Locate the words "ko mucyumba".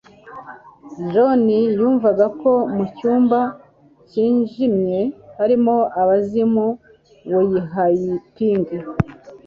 2.41-3.39